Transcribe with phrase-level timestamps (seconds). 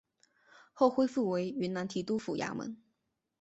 [0.73, 2.75] 后恢复为云南提督府衙门。